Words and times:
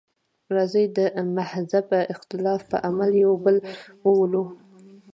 راځئ 0.55 0.85
د 0.97 0.99
مهذب 1.35 1.87
اختلاف 2.13 2.61
په 2.71 2.77
عمل 2.87 3.11
یو 3.23 3.33
بل 3.45 3.55
وولو. 4.05 4.43